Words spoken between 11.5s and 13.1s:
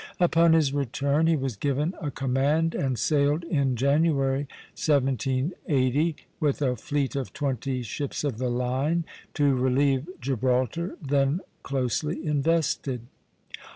closely invested.